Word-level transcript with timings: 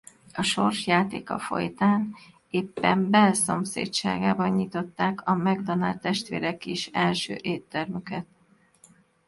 A 0.33 0.41
sors 0.41 0.87
játéka 0.87 1.39
folytán 1.39 2.13
éppen 2.49 3.09
Bell 3.09 3.33
szomszédságában 3.33 4.49
nyitották 4.49 5.27
a 5.27 5.33
McDonald 5.35 5.99
testvérek 5.99 6.65
is 6.65 6.87
első 6.87 7.37
éttermüket. 7.41 8.25